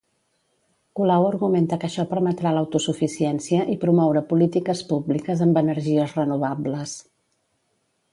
[0.99, 6.95] Colau argumenta que això permetrà l'autosuficiència i promoure polítiques públiques amb energies renovables.